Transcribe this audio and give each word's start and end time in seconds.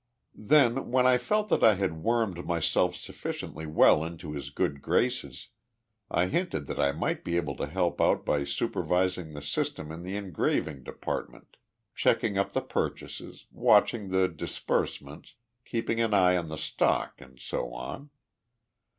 "Then, 0.33 0.89
when 0.89 1.05
I 1.05 1.19
felt 1.19 1.49
that 1.49 1.63
I 1.63 1.75
had 1.75 2.01
wormed 2.01 2.43
myself 2.43 2.95
sufficiently 2.95 3.67
well 3.67 4.03
into 4.03 4.31
his 4.33 4.49
good 4.49 4.81
graces, 4.81 5.49
I 6.09 6.25
hinted 6.25 6.65
that 6.65 6.79
I 6.79 6.91
might 6.91 7.23
be 7.23 7.37
able 7.37 7.55
to 7.57 7.67
help 7.67 8.01
out 8.01 8.25
by 8.25 8.43
supervising 8.43 9.33
the 9.33 9.43
system 9.43 9.91
in 9.91 10.01
the 10.01 10.15
engraving 10.15 10.81
department 10.81 11.55
checking 11.93 12.35
up 12.35 12.53
the 12.53 12.61
purchases, 12.63 13.45
watching 13.51 14.07
the 14.09 14.27
disbursements, 14.27 15.35
keeping 15.65 16.01
an 16.01 16.15
eye 16.15 16.35
on 16.35 16.49
the 16.49 16.57
stock 16.57 17.21
and 17.21 17.39
so 17.39 17.71
on. 17.71 18.09